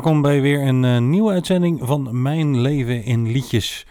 [0.00, 3.86] Welkom bij weer een uh, nieuwe uitzending van Mijn Leven in Liedjes.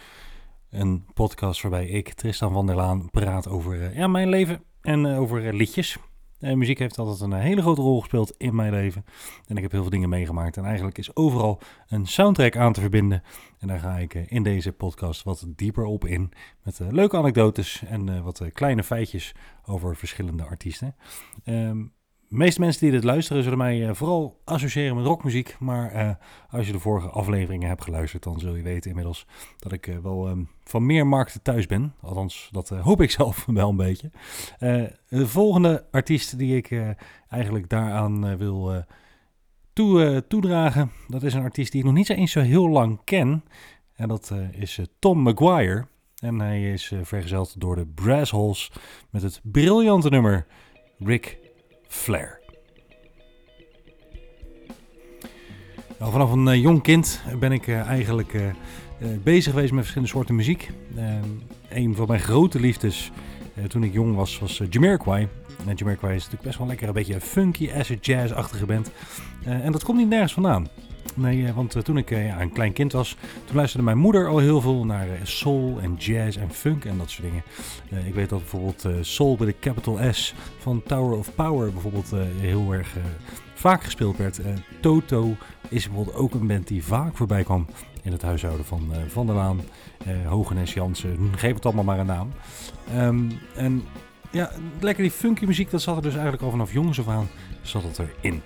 [0.70, 5.04] Een podcast waarbij ik, Tristan van der Laan, praat over uh, ja, mijn leven en
[5.04, 5.96] uh, over liedjes.
[6.40, 9.04] muziek heeft altijd een hele grote rol gespeeld in mijn leven.
[9.46, 10.56] En ik heb heel veel dingen meegemaakt.
[10.56, 13.22] En eigenlijk is overal een soundtrack aan te verbinden.
[13.58, 16.32] En daar ga ik in deze podcast wat dieper op in.
[16.62, 19.34] Met leuke anekdotes en wat kleine feitjes
[19.64, 20.94] over verschillende artiesten.
[21.44, 21.92] Um,
[22.30, 25.56] de meeste mensen die dit luisteren zullen mij uh, vooral associëren met rockmuziek.
[25.58, 26.10] Maar uh,
[26.50, 29.26] als je de vorige afleveringen hebt geluisterd, dan zul je weten inmiddels
[29.58, 31.94] dat ik uh, wel um, van meer markten thuis ben.
[32.00, 34.10] Althans, dat hoop ik zelf wel een beetje.
[35.08, 36.96] de volgende artiest die ik
[37.28, 38.84] eigenlijk daaraan wil
[39.72, 43.44] toe, toedragen, dat is een artiest die ik nog niet eens zo heel lang ken.
[43.94, 45.86] En dat is Tom Maguire.
[46.16, 48.72] En hij is vergezeld door de Brass Holes
[49.10, 50.46] met het briljante nummer
[50.98, 51.39] Rick
[51.90, 52.38] Flair.
[55.98, 58.42] Nou, vanaf een uh, jong kind ben ik uh, eigenlijk uh,
[59.22, 60.70] bezig geweest met verschillende soorten muziek.
[61.68, 63.10] een van mijn grote liefdes
[63.68, 65.28] toen ik jong was, was Jamiroquai.
[65.66, 68.90] En Jamiroquai is natuurlijk best wel lekker een beetje funky, acid jazz-achtige band.
[69.44, 70.68] en dat komt niet nergens vandaan.
[71.16, 74.28] Nee, eh, want eh, toen ik eh, een klein kind was, toen luisterde mijn moeder
[74.28, 77.42] al heel veel naar soul en jazz en funk en dat soort dingen.
[78.06, 82.72] ik weet dat bijvoorbeeld soul bij de capital S van Tower of Power bijvoorbeeld heel
[82.72, 82.96] erg
[83.54, 84.40] vaak gespeeld werd.
[84.80, 85.36] Toto
[85.68, 87.66] is bijvoorbeeld ook een band die vaak voorbij kwam
[88.02, 89.60] in het huishouden van Van der Laan,
[90.26, 92.32] Hogenes Jansen, hm, geef het allemaal maar een naam.
[92.94, 93.82] Ehm, en
[94.30, 94.50] ja,
[94.80, 97.28] lekker die funky muziek, dat zat er dus eigenlijk al vanaf jongens af aan,
[97.62, 98.42] zat het erin.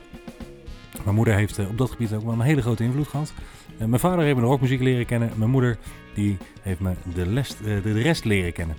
[1.02, 3.32] Mijn moeder heeft eh, op dat gebied ook wel een hele grote invloed gehad.
[3.78, 5.30] Eh, mijn vader heeft me de rockmuziek leren kennen.
[5.36, 5.78] Mijn moeder
[6.14, 8.76] die heeft me de, les, eh, de rest leren kennen.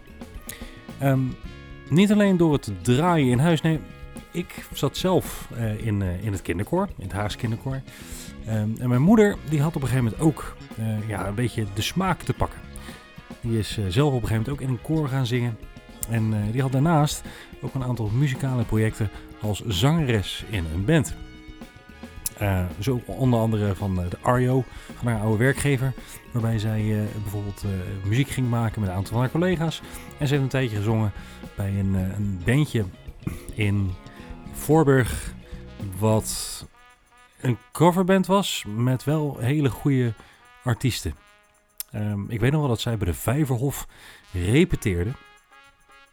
[1.00, 1.20] Ehm,
[1.90, 3.62] niet alleen door het draaien in huis.
[3.62, 3.80] Nee,
[4.32, 7.82] ik zat zelf in, in het kinderkoor, in het Haars kinderkoor.
[8.46, 10.56] Ehm, en mijn moeder die had op een gegeven moment ook
[11.08, 12.60] ja, een beetje de smaak te pakken.
[13.42, 15.58] Die is zelf op een gegeven moment ook in een koor gaan zingen.
[16.10, 17.22] En die had daarnaast
[17.62, 19.10] ook een aantal muzikale projecten
[19.42, 21.16] als zangeres in een band.
[22.42, 24.64] Uh, zo onder andere van eh, de Arjo,
[24.98, 25.94] van haar oude werkgever.
[26.32, 27.64] Waarbij zij uh, bijvoorbeeld
[28.04, 29.82] muziek ging maken met een aantal van haar collega's.
[30.18, 31.12] En ze heeft een tijdje gezongen
[31.56, 32.86] bij een, een bandje
[33.54, 33.94] in
[34.52, 35.34] Voorburg.
[36.00, 36.66] Wat
[37.42, 40.14] een coverband was met wel hele goede
[40.64, 41.16] artiesten.
[41.96, 43.88] Um, ik weet nog wel dat zij bij de Vijverhof
[44.32, 45.12] repeteerde.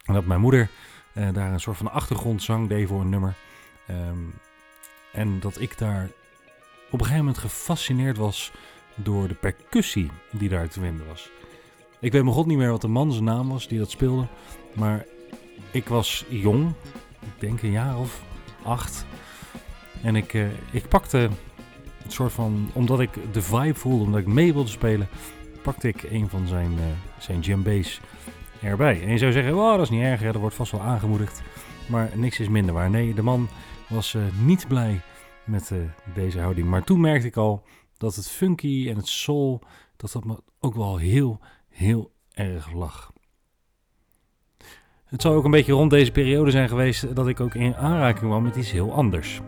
[0.05, 0.69] En dat mijn moeder
[1.13, 3.33] daar een soort van achtergrondzang deed voor een nummer.
[3.89, 4.33] Um,
[5.13, 6.09] en dat ik daar
[6.85, 8.51] op een gegeven moment gefascineerd was
[8.95, 11.29] door de percussie die daar te vinden was.
[11.99, 14.27] Ik weet mijn god niet meer wat de man zijn naam was die dat speelde.
[14.73, 15.05] Maar
[15.71, 16.73] ik was jong,
[17.19, 18.21] ik denk een jaar of
[18.63, 19.05] acht.
[20.01, 21.17] En ik, uh, ik pakte
[22.03, 25.07] een soort van, omdat ik de vibe voelde, omdat ik mee wilde spelen,
[25.61, 26.83] pakte ik een van zijn, uh,
[27.17, 28.01] zijn djembe's
[28.61, 29.03] erbij.
[29.03, 31.41] En je zou zeggen, oh, dat is niet erg, hè, dat wordt vast wel aangemoedigd.
[31.85, 32.89] Maar niks is minder waar.
[32.89, 33.49] Nee, de man
[33.93, 35.01] was uh, niet blij
[35.43, 35.79] met uh,
[36.13, 36.67] deze houding.
[36.67, 37.63] Maar toen merkte ik al
[37.97, 39.61] dat het funky en het soul,
[39.95, 41.39] dat dat me ook wel heel,
[41.69, 43.11] heel erg lag.
[45.05, 48.29] Het zou ook een beetje rond deze periode zijn geweest dat ik ook in aanraking
[48.29, 49.41] kwam met iets heel anders.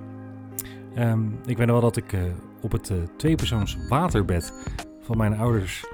[0.97, 2.23] Um, ik weet wel dat ik uh,
[2.61, 4.53] op het uh, tweepersoons waterbed
[5.01, 5.85] van mijn ouders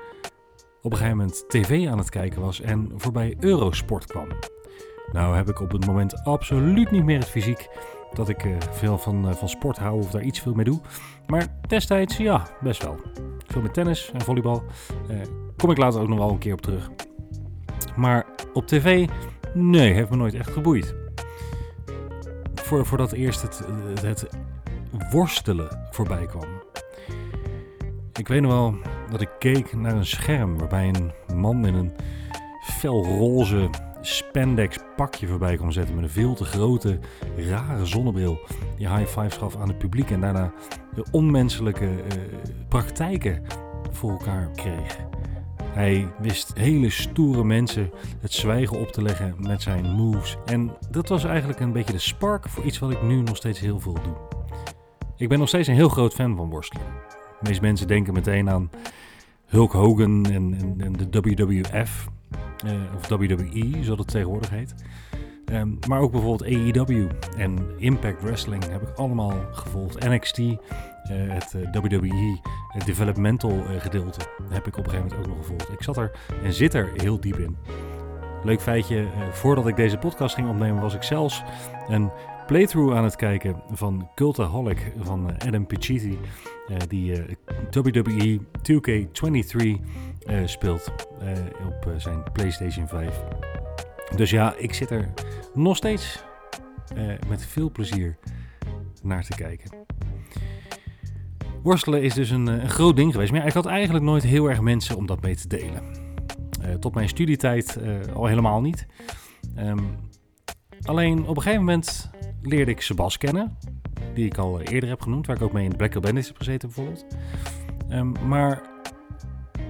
[0.81, 4.27] op een gegeven moment tv aan het kijken was en voorbij Eurosport kwam.
[5.11, 7.69] Nou heb ik op het moment absoluut niet meer het fysiek
[8.13, 10.79] dat ik uh, veel van, uh, van sport hou of daar iets veel mee doe.
[11.27, 12.99] Maar destijds, ja, best wel.
[13.47, 14.63] Veel met tennis en volleybal.
[15.09, 15.21] Uh,
[15.57, 16.89] kom ik later ook nog wel een keer op terug.
[17.95, 19.07] Maar op tv,
[19.53, 20.95] nee, heeft me nooit echt geboeid.
[22.55, 23.61] Voor, voordat eerst het,
[24.01, 24.27] het
[25.11, 26.47] worstelen voorbij kwam.
[28.13, 28.75] Ik weet nog wel
[29.11, 31.91] dat ik keek naar een scherm waarbij een man in een
[32.63, 33.69] felroze
[34.01, 36.99] spandex pakje voorbij kon zetten met een veel te grote,
[37.35, 38.39] rare zonnebril.
[38.77, 40.53] Die high fives gaf aan het publiek en daarna
[40.95, 42.01] de onmenselijke uh,
[42.67, 43.43] praktijken
[43.91, 44.97] voor elkaar kreeg.
[45.63, 50.37] Hij wist hele stoere mensen het zwijgen op te leggen met zijn moves.
[50.45, 53.59] En dat was eigenlijk een beetje de spark voor iets wat ik nu nog steeds
[53.59, 54.15] heel veel doe.
[55.17, 56.85] Ik ben nog steeds een heel groot fan van worstelen.
[57.09, 58.69] De meeste mensen denken meteen aan
[59.45, 62.07] Hulk Hogan en, en, en de WWF.
[62.65, 64.75] Uh, of WWE, zoals het tegenwoordig heet.
[65.53, 67.07] Um, maar ook bijvoorbeeld AEW
[67.37, 70.07] en Impact Wrestling heb ik allemaal gevolgd.
[70.07, 70.55] NXT, eh,
[71.07, 72.39] het eh, WWE,
[72.85, 74.19] developmental gedeelte
[74.49, 75.71] heb ik op een gegeven moment ook nog gevolgd.
[75.71, 76.11] Ik zat er
[76.43, 77.57] en zit er heel diep in.
[78.43, 81.43] Leuk feitje, voordat ik deze podcast ging opnemen was ik zelfs
[81.87, 82.11] een
[82.51, 86.19] playthrough aan het kijken van Cultaholic van uh, Adam Pichiti.
[86.69, 87.23] Uh, die uh,
[87.71, 88.39] WWE
[88.71, 89.79] 2K23
[90.45, 90.91] speelt
[91.65, 93.21] op zijn PlayStation 5.
[94.15, 95.13] Dus ja, ik zit er
[95.53, 96.23] nog steeds
[97.27, 98.17] met veel plezier
[99.03, 99.71] naar te kijken.
[101.63, 103.31] Worstelen is dus een, een, groot ding geweest.
[103.31, 105.83] Maar ik had eigenlijk nooit heel erg mensen om dat mee te delen.
[106.79, 107.79] tot mijn studietijd
[108.13, 108.85] al helemaal niet.
[109.57, 109.79] Um,
[110.81, 113.57] alleen op een gegeven moment leerde ik Sebas kennen.
[114.13, 115.27] Die ik al eerder heb genoemd.
[115.27, 117.05] Waar ik ook mee in de Black Bandits heb gezeten bijvoorbeeld.
[117.89, 118.61] Um, maar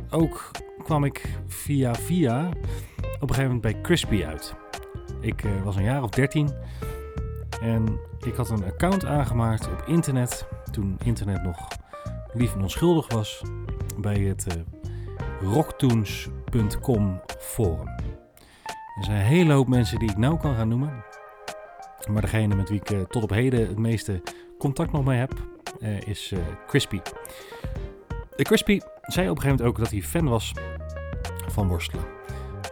[0.09, 0.51] ook
[0.83, 2.47] kwam ik via via
[3.19, 4.56] op een gegeven moment bij Crispy uit.
[5.21, 6.50] Ik uh, was een jaar of 13
[7.62, 10.47] en ik had een account aangemaakt op internet.
[10.71, 11.68] Toen internet nog
[12.33, 13.41] lief en onschuldig was.
[13.97, 14.62] Bij het uh,
[15.53, 17.88] rocktoons.com forum.
[18.97, 21.03] Er zijn een hele hoop mensen die ik nou kan gaan noemen.
[22.09, 24.21] Maar degene met wie ik uh, tot op heden het meeste
[24.59, 25.33] contact nog mee heb,
[25.80, 27.00] uh, is uh, Crispy.
[28.36, 30.53] Crispy zei op een gegeven moment ook dat hij fan was
[31.48, 32.06] van worstelen.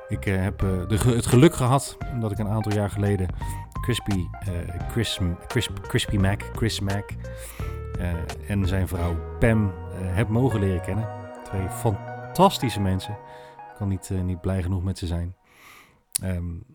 [0.07, 3.27] Ik heb de, het geluk gehad dat ik een aantal jaar geleden
[3.81, 4.25] Crispy,
[4.89, 5.19] Chris,
[5.81, 7.09] Crispy Mac, Chris Mac
[8.47, 11.09] en zijn vrouw Pam heb mogen leren kennen.
[11.43, 13.13] Twee fantastische mensen.
[13.13, 15.35] Ik kan niet, niet blij genoeg met ze zijn.
[16.23, 16.65] Um,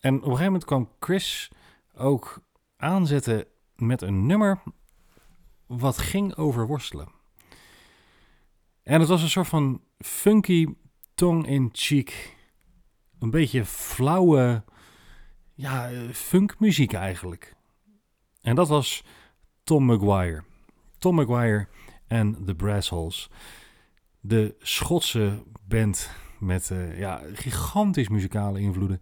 [0.00, 1.50] en op een gegeven moment kwam Chris
[1.96, 2.40] ook
[2.76, 3.44] aanzetten
[3.76, 4.62] met een nummer
[5.66, 7.08] wat ging over worstelen.
[8.82, 10.66] En het was een soort van funky,
[11.14, 12.36] tong-in-cheek,
[13.18, 14.64] een beetje flauwe,
[15.54, 17.54] ja, funkmuziek eigenlijk.
[18.40, 19.04] En dat was
[19.64, 20.44] Tom Maguire.
[20.98, 21.68] Tom Maguire
[22.06, 23.30] en The Brassholes.
[24.20, 29.00] De Schotse band met uh, ja, gigantisch muzikale invloeden.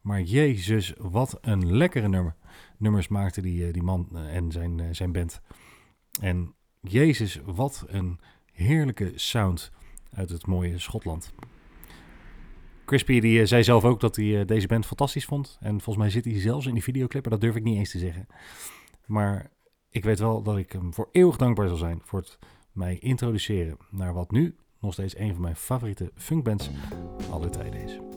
[0.00, 2.34] Maar jezus, wat een lekkere nummer.
[2.76, 5.40] Nummers maakte die, eh, die man eh, en zijn, eh, zijn band.
[6.20, 8.20] En jezus, wat een
[8.52, 9.72] heerlijke sound
[10.12, 11.32] uit het mooie Schotland.
[12.84, 15.58] Crispy die zei zelf ook dat hij deze band fantastisch vond.
[15.60, 17.90] En volgens mij zit hij zelfs in die videoclip, maar dat durf ik niet eens
[17.90, 18.26] te zeggen.
[19.06, 19.50] Maar
[19.90, 22.38] ik weet wel dat ik hem voor eeuwig dankbaar zal zijn voor het
[22.72, 26.70] mij introduceren naar wat nu nog steeds een van mijn favoriete funkbands
[27.30, 28.09] aller tijden is.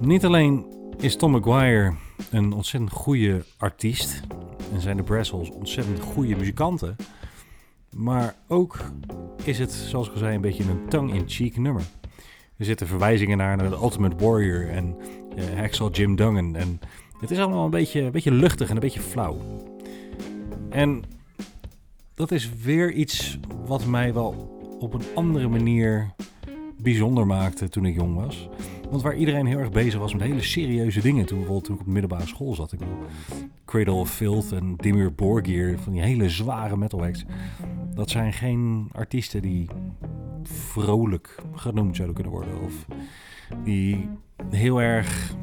[0.00, 0.66] Niet alleen
[0.98, 1.92] is Tom Maguire
[2.30, 4.20] een ontzettend goede artiest
[4.72, 6.96] en zijn de Brassholes ontzettend goede muzikanten,
[7.90, 8.78] maar ook
[9.44, 11.82] is het, zoals ik al zei, een beetje een tongue-in-cheek nummer.
[12.56, 14.96] Er zitten verwijzingen naar, naar de Ultimate Warrior en
[15.36, 16.80] uh, Jim Duggan en
[17.20, 19.38] het is allemaal een beetje, een beetje luchtig en een beetje flauw.
[20.70, 21.02] En
[22.14, 26.14] dat is weer iets wat mij wel op een andere manier
[26.78, 28.48] bijzonder maakte toen ik jong was.
[28.90, 31.26] Want waar iedereen heel erg bezig was met hele serieuze dingen.
[31.26, 32.72] Toen, bijvoorbeeld toen ik op de middelbare school zat.
[32.72, 32.98] Ik bedoel,
[33.64, 35.78] Cradle of Filth en Dimir Borgir.
[35.78, 37.24] Van die hele zware metalheads.
[37.94, 39.68] Dat zijn geen artiesten die
[40.42, 42.60] vrolijk genoemd zouden kunnen worden.
[42.60, 42.86] Of
[43.64, 44.08] die
[44.50, 45.34] heel erg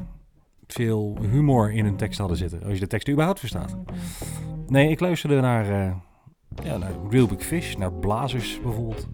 [0.66, 2.62] veel humor in hun tekst hadden zitten.
[2.62, 3.76] Als je de tekst überhaupt verstaat.
[4.66, 5.94] Nee, ik luisterde naar, uh,
[6.64, 9.08] ja, naar Real Big Fish, naar Blazers bijvoorbeeld.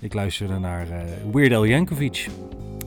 [0.00, 1.00] Ik luisterde naar uh,
[1.32, 2.28] Weird Al Yankovic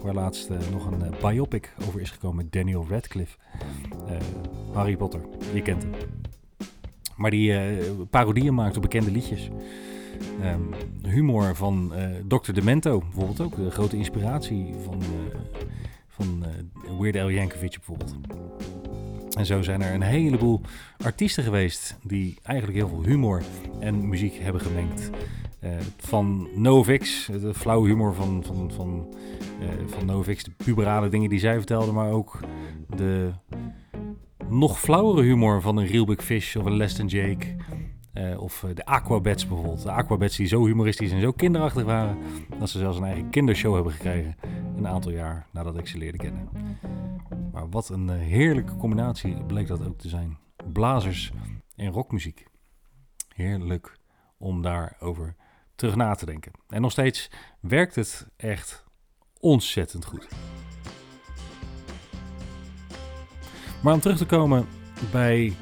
[0.01, 3.37] waar laatst uh, nog een uh, biopic over is gekomen Daniel Radcliffe.
[4.09, 4.17] Uh,
[4.73, 5.21] Harry Potter,
[5.53, 5.91] je kent hem.
[7.15, 7.53] Maar die
[8.09, 9.49] parodieën maakt op bekende liedjes.
[10.43, 10.69] Um,
[11.03, 11.93] humor van
[12.27, 12.51] Dr.
[12.51, 13.55] Demento, bijvoorbeeld ook.
[13.55, 15.01] De grote inspiratie van,
[16.07, 16.43] van
[16.99, 18.15] Weird Al Yankovic bijvoorbeeld.
[19.37, 20.61] En zo zijn er een heleboel
[21.03, 23.41] artiesten geweest die eigenlijk heel veel humor
[23.79, 25.09] en muziek hebben gemengd.
[25.63, 29.07] Uh, van Novix, de flauwe humor van, van, van
[29.85, 32.39] van Novix, de puberale dingen die zij vertelde, maar ook
[32.95, 33.31] de
[34.49, 37.55] nog flauwere humor van een Real Big Fish of een Less Than Jake.
[38.13, 39.83] Uh, of de Aquabats bijvoorbeeld.
[39.83, 42.17] De Aquabats die zo humoristisch en zo kinderachtig waren,
[42.59, 44.35] dat ze zelfs een eigen kindershow hebben gekregen.
[44.77, 46.49] Een aantal jaar nadat ik ze leerde kennen.
[47.51, 50.37] Maar wat een heerlijke combinatie bleek dat ook te zijn.
[50.73, 51.31] Blazers
[51.75, 52.47] en rockmuziek.
[53.35, 53.97] Heerlijk
[54.37, 55.35] om daarover
[55.75, 56.51] terug na te denken.
[56.67, 58.85] En nog steeds werkt het echt
[59.41, 60.27] ontzettend goed.
[63.81, 64.67] Maar om terug te komen
[65.11, 65.53] bij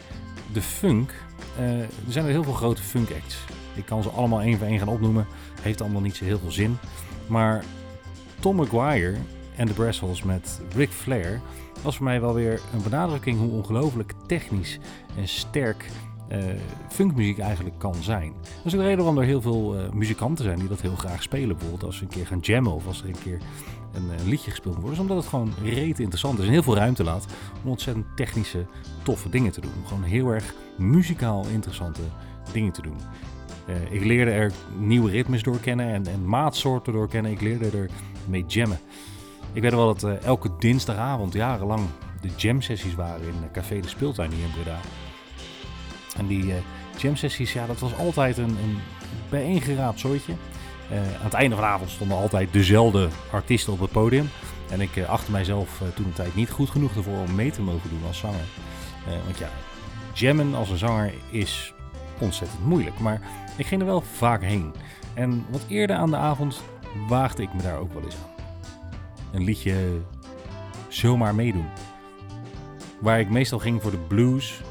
[0.53, 1.13] de funk.
[1.59, 3.37] Uh, er zijn er heel veel grote funk acts.
[3.75, 5.27] Ik kan ze allemaal één voor één gaan opnoemen.
[5.61, 6.77] Heeft allemaal niet zo heel veel zin.
[7.27, 7.63] Maar
[8.39, 9.17] Tom Maguire
[9.55, 11.41] en de Brassholes met Ric Flair
[11.81, 14.79] was voor mij wel weer een benadrukking hoe ongelooflijk technisch
[15.17, 15.85] en sterk
[16.89, 18.33] funkmuziek eigenlijk kan zijn.
[18.41, 21.23] Dat is ook de reden waarom er heel veel muzikanten zijn die dat heel graag
[21.23, 21.47] spelen.
[21.47, 23.39] Bijvoorbeeld als ze een keer gaan jammen of als er een keer
[23.93, 24.89] een, een liedje gespeeld wordt.
[24.89, 27.25] Dus omdat het gewoon reet interessant is en heel veel ruimte laat
[27.63, 28.65] om ontzettend technische,
[29.03, 29.71] toffe dingen te doen.
[29.77, 32.01] Om gewoon heel erg muzikaal interessante
[32.51, 32.97] dingen te doen.
[33.89, 37.31] Ik leerde er nieuwe ritmes door kennen en, en maatsoorten door kennen.
[37.31, 37.89] Ik leerde er
[38.27, 38.79] mee jammen.
[39.53, 41.81] Ik weet wel dat elke dinsdagavond jarenlang
[42.21, 44.79] de jam sessies waren in Café de Speeltuin hier in Breda.
[46.19, 46.53] En die uh,
[46.97, 48.77] jam sessies, ja, dat was altijd een, een
[49.29, 50.33] bijeengeraapt soortje.
[50.91, 54.29] aan het einde van de avond stonden altijd dezelfde artiesten op het podium.
[54.69, 57.89] En ik achtte mijzelf toen een tijd niet goed genoeg ervoor om mee te mogen
[57.89, 58.45] doen als zanger.
[59.25, 59.49] want ja,
[60.13, 61.73] jammen als een zanger is
[62.19, 62.99] ontzettend moeilijk.
[62.99, 63.21] Maar
[63.57, 64.73] ik ging er wel vaak heen.
[65.13, 66.61] En wat eerder aan de avond
[67.07, 68.45] waagde ik me daar ook wel eens aan.
[69.31, 70.01] Een liedje
[70.87, 71.67] zomaar meedoen.
[72.99, 74.61] Waar ik meestal ging voor de blues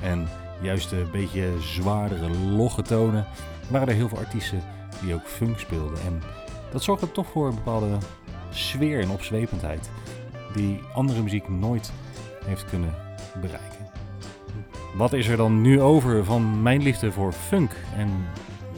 [0.00, 0.28] en
[0.60, 3.26] juist een beetje zwaardere, logge tonen,
[3.68, 4.62] waren er heel veel artiesten
[5.02, 5.98] die ook funk speelden.
[6.06, 6.22] En
[6.72, 7.98] dat zorgde toch voor een bepaalde
[8.50, 9.90] sfeer en opzwependheid
[10.54, 11.92] die andere muziek nooit
[12.44, 12.94] heeft kunnen
[13.40, 13.86] bereiken.
[14.96, 18.10] Wat is er dan nu over van mijn liefde voor funk en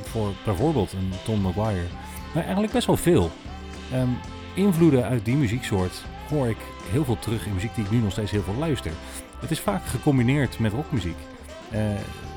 [0.02, 1.86] voor bijvoorbeeld een Tom Maguire?
[2.34, 3.30] Nou, eigenlijk best wel veel.
[3.94, 4.16] Um,
[4.54, 6.56] invloeden uit die muzieksoort hoor ik
[6.90, 8.92] heel veel terug in muziek die ik nu nog steeds heel veel luister.
[9.40, 11.16] Het is vaak gecombineerd met rockmuziek.
[11.74, 11.80] Uh,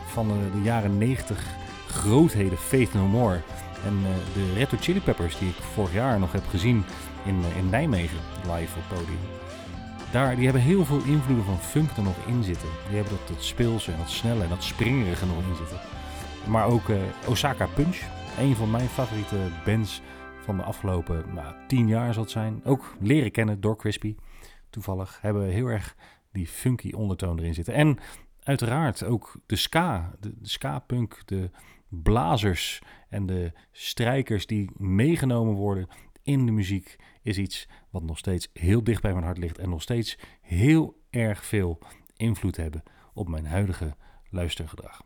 [0.07, 1.45] van de, de, jaren 90
[1.87, 3.41] grootheden Faith No More
[3.85, 6.83] en uh, de Red Hot Chili Peppers die ik vorig jaar nog heb gezien
[7.25, 9.19] in, in Nijmegen live op podium
[10.11, 12.69] daar, die hebben heel veel invloeden van funk er nog in zitten.
[12.87, 15.79] Die hebben dat, dat speelse en dat snelle en dat springerige nog in zitten.
[16.47, 16.83] Maar ook
[17.27, 17.97] Osaka Punch,
[18.39, 20.01] een van mijn favoriete bands
[20.39, 22.61] van de afgelopen nou, tien jaar zal het zijn.
[22.63, 24.15] Ook leren kennen door Crispy.
[24.69, 25.95] Toevallig hebben heel erg
[26.31, 27.73] die funky ondertoon erin zitten.
[27.73, 27.97] En
[28.43, 31.49] uiteraard ook de ska, de, ska-punk, de
[31.87, 35.87] blazers en de strijkers die meegenomen worden
[36.23, 39.69] in de muziek is iets wat nog steeds heel dicht bij mijn hart ligt en
[39.69, 41.79] nog steeds heel erg veel
[42.15, 42.83] invloed hebben
[43.13, 43.95] op mijn huidige
[44.29, 45.03] luistergedrag.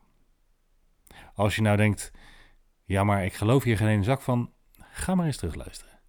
[1.33, 2.11] Als je nou denkt,
[2.83, 5.99] ja maar ik geloof hier geen ene zak van, ga maar eens terug luisteren.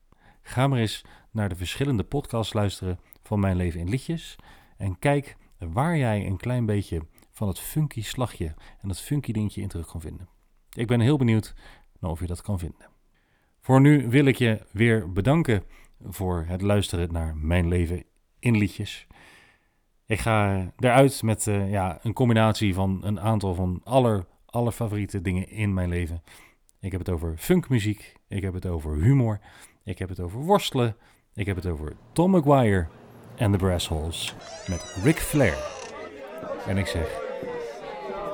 [0.42, 4.37] Ga maar eens naar de verschillende podcasts luisteren van Mijn Leven in Liedjes
[4.76, 7.06] en kijk waar jij een klein beetje
[7.37, 10.28] van het funky slagje en dat funky dingetje in terug kan vinden.
[10.73, 11.55] Ik ben heel benieuwd
[12.00, 12.87] of je dat kan vinden.
[13.61, 15.62] Voor nu wil ik je weer bedanken
[16.00, 18.05] voor het luisteren naar mijn leven
[18.38, 19.07] in liedjes.
[20.07, 25.23] Ik ga eruit met uh, ja, een combinatie van een aantal van aller, aller favoriete
[25.23, 26.23] dingen in mijn leven.
[26.81, 29.40] Ik heb het over funkmuziek, ik heb het over humor,
[29.85, 30.97] ik heb het over worstelen,
[31.35, 32.87] ik heb het over Tom Maguire
[33.37, 34.35] en de Brass Holes
[34.69, 35.75] met Ric Flair.
[36.66, 37.25] En ik zeg